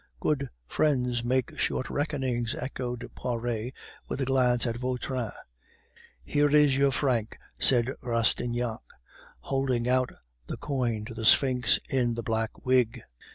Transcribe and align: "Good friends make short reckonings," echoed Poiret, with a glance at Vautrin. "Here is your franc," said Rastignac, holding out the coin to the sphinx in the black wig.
"Good 0.19 0.49
friends 0.65 1.23
make 1.23 1.59
short 1.59 1.87
reckonings," 1.87 2.55
echoed 2.55 3.07
Poiret, 3.15 3.71
with 4.07 4.19
a 4.19 4.25
glance 4.25 4.65
at 4.65 4.77
Vautrin. 4.77 5.29
"Here 6.23 6.49
is 6.49 6.75
your 6.75 6.89
franc," 6.89 7.37
said 7.59 7.91
Rastignac, 8.01 8.79
holding 9.41 9.87
out 9.87 10.11
the 10.47 10.57
coin 10.57 11.05
to 11.05 11.13
the 11.13 11.27
sphinx 11.27 11.77
in 11.87 12.15
the 12.15 12.23
black 12.23 12.65
wig. 12.65 13.03